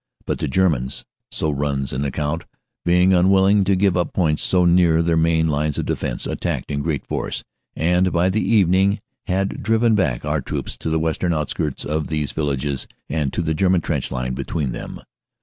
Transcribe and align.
"But 0.25 0.39
the 0.39 0.47
Germans," 0.47 1.05
so 1.29 1.51
runs 1.51 1.93
an 1.93 2.05
account 2.05 2.45
"being 2.83 3.13
unwilling 3.13 3.63
to 3.65 3.75
give 3.75 3.95
up 3.95 4.13
points 4.13 4.41
so 4.41 4.65
near 4.65 5.03
their 5.03 5.15
main 5.15 5.47
lines 5.47 5.77
of 5.77 5.85
defenses, 5.85 6.25
attacked 6.25 6.71
in 6.71 6.81
great 6.81 7.05
force, 7.05 7.43
and 7.75 8.11
by 8.11 8.29
the 8.29 8.41
evening 8.41 8.97
had 9.27 9.61
driven 9.61 9.93
back 9.93 10.25
our 10.25 10.41
troops 10.41 10.75
to 10.77 10.89
the 10.89 10.97
western 10.97 11.35
outskirts 11.35 11.85
of 11.85 12.07
these 12.07 12.31
villages 12.31 12.87
and 13.09 13.31
to 13.33 13.43
the 13.43 13.53
German 13.53 13.81
trench 13.81 14.11
line 14.11 14.33
between 14.33 14.71
them." 14.71 15.01